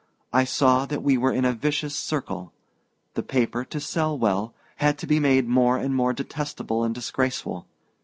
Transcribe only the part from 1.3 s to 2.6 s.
in a vicious circle.